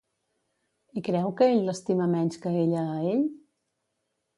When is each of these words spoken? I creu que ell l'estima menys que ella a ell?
I 1.01 1.03
creu 1.09 1.29
que 1.41 1.51
ell 1.51 1.61
l'estima 1.69 2.11
menys 2.17 2.43
que 2.47 2.59
ella 2.67 2.87
a 2.97 3.01
ell? 3.15 3.25